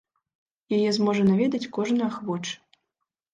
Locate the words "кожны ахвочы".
1.77-2.57